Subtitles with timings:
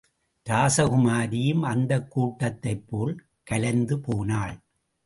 [0.49, 3.17] ராசகுமாரியும் அந்தக் கூட்டத்தைப்போல்
[3.51, 4.57] கலைந்துபோனாள்.